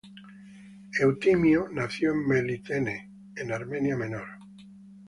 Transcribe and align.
Eutimio 0.99 1.67
nació 1.69 2.13
en 2.13 2.25
Melitene 2.27 3.11
en 3.35 3.51
Armenia 3.51 3.95
Menor. 3.95 4.27